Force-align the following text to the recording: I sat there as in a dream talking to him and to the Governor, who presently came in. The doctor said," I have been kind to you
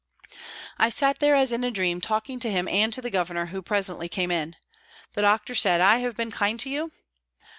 I 0.79 0.89
sat 0.89 1.19
there 1.19 1.35
as 1.35 1.51
in 1.51 1.63
a 1.63 1.69
dream 1.69 2.01
talking 2.01 2.39
to 2.39 2.49
him 2.49 2.67
and 2.67 2.91
to 2.91 3.03
the 3.03 3.11
Governor, 3.11 3.45
who 3.45 3.61
presently 3.61 4.09
came 4.09 4.31
in. 4.31 4.55
The 5.13 5.21
doctor 5.21 5.53
said," 5.53 5.79
I 5.79 5.97
have 5.99 6.17
been 6.17 6.31
kind 6.31 6.59
to 6.61 6.71
you 6.71 6.91